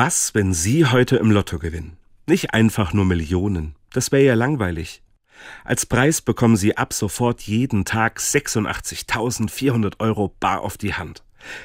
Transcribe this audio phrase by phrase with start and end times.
[0.00, 1.96] Was, wenn Sie heute im Lotto gewinnen?
[2.24, 5.02] Nicht einfach nur Millionen, das wäre ja langweilig.
[5.64, 11.24] Als Preis bekommen Sie ab sofort jeden Tag 86.400 Euro bar auf die Hand.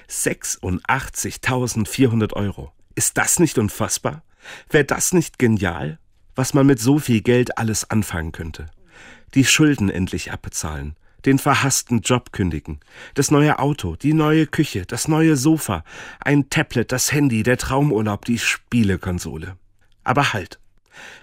[0.10, 2.72] 86.400 Euro.
[2.96, 4.24] Ist das nicht unfassbar?
[4.68, 6.00] Wäre das nicht genial?
[6.34, 8.66] Was man mit so viel Geld alles anfangen könnte.
[9.36, 10.96] Die Schulden endlich abbezahlen,
[11.26, 12.80] den verhassten Job kündigen,
[13.14, 15.84] das neue Auto, die neue Küche, das neue Sofa,
[16.20, 19.58] ein Tablet, das Handy, der Traumurlaub, die Spielekonsole.
[20.04, 20.60] Aber halt.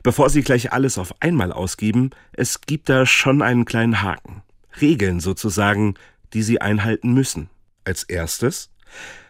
[0.03, 4.43] Bevor Sie gleich alles auf einmal ausgeben, es gibt da schon einen kleinen Haken.
[4.81, 5.95] Regeln sozusagen,
[6.33, 7.51] die Sie einhalten müssen.
[7.85, 8.71] Als erstes,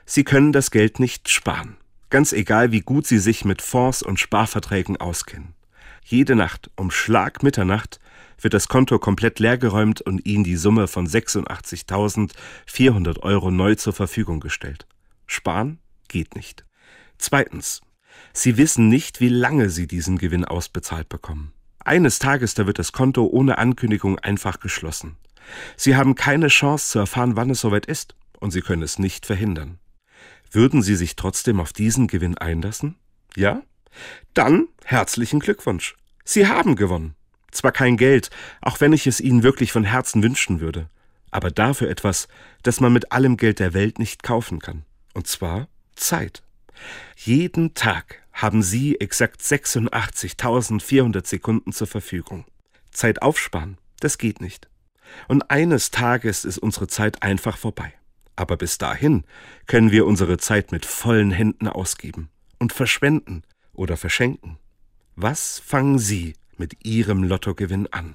[0.07, 1.77] Sie können das Geld nicht sparen.
[2.09, 5.55] Ganz egal, wie gut Sie sich mit Fonds und Sparverträgen auskennen.
[6.05, 8.01] Jede Nacht um Schlag Mitternacht
[8.41, 14.41] wird das Konto komplett leergeräumt und Ihnen die Summe von 86.400 Euro neu zur Verfügung
[14.41, 14.87] gestellt.
[15.27, 15.79] Sparen
[16.09, 16.65] geht nicht.
[17.19, 17.83] Zweitens.
[18.33, 21.53] Sie wissen nicht, wie lange Sie diesen Gewinn ausbezahlt bekommen.
[21.85, 25.17] Eines Tages, da wird das Konto ohne Ankündigung einfach geschlossen.
[25.77, 29.27] Sie haben keine Chance zu erfahren, wann es soweit ist, und Sie können es nicht
[29.27, 29.79] verhindern.
[30.51, 32.97] Würden Sie sich trotzdem auf diesen Gewinn einlassen?
[33.37, 33.63] Ja?
[34.35, 35.97] Dann herzlichen Glückwunsch.
[36.25, 37.15] Sie haben gewonnen.
[37.51, 40.89] Zwar kein Geld, auch wenn ich es Ihnen wirklich von Herzen wünschen würde,
[41.31, 42.29] aber dafür etwas,
[42.63, 44.85] das man mit allem Geld der Welt nicht kaufen kann.
[45.15, 46.43] Und zwar Zeit.
[47.17, 52.45] Jeden Tag haben Sie exakt 86.400 Sekunden zur Verfügung.
[52.93, 54.69] Zeit aufsparen, das geht nicht.
[55.29, 57.93] Und eines Tages ist unsere Zeit einfach vorbei.
[58.37, 59.25] Aber bis dahin
[59.67, 64.59] können wir unsere Zeit mit vollen Händen ausgeben und verschwenden oder verschenken.
[65.17, 68.09] Was fangen Sie mit Ihrem Lottogewinn an?